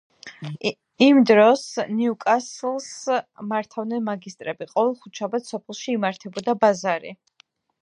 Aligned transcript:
იმ 1.07 1.19
დროს 1.31 1.65
ნიუკასლს 1.97 2.87
მართავდნენ 3.51 4.03
მაგისტრები, 4.09 4.69
ყოველ 4.73 4.97
ხუთშაბათს 5.05 5.55
სოფელში 5.57 5.97
იმართებოდა 6.01 6.59
ბაზარი. 6.67 7.17